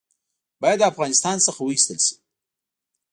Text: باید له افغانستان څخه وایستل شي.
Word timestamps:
باید 0.61 0.79
له 0.81 0.85
افغانستان 0.91 1.37
څخه 1.45 1.59
وایستل 1.63 1.97
شي. 2.05 2.15